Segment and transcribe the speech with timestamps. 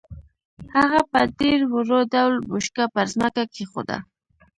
[0.75, 3.97] هغه په ډېر ورو ډول بوشکه پر ځمکه کېښوده.